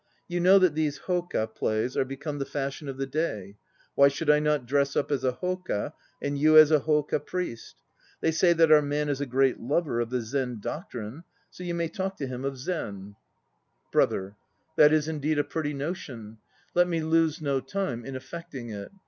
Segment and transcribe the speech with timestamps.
[0.27, 3.57] You know that these hdka plays 1 are become the fashion of the day.
[3.93, 7.75] Why should not I dress up as a hdka and you as a hdka priest?
[8.19, 11.75] They say that our man is a great lover of the Zen doctrine; so you
[11.75, 13.15] may talk to him of Zen.
[13.91, 14.35] THE H0KA PRIESTS 167 BROTHER.
[14.77, 16.39] That is indeed a pretty notion;
[16.73, 18.91] let me lose no time in effecting it.